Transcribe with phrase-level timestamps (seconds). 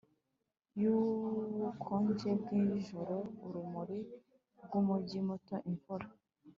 [0.81, 3.15] yubukonje bwijoro
[3.45, 3.99] urumuri
[4.63, 6.07] rwumujyi muto imvura